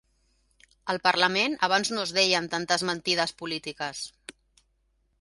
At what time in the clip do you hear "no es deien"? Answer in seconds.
1.97-2.51